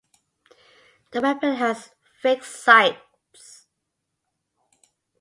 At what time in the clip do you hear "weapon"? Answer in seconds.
1.21-1.57